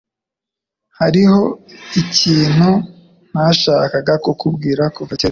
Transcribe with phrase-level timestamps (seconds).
[0.99, 1.39] Hariho
[2.01, 2.69] ikintu
[3.31, 5.29] nashakaga kukubwira kuva kera.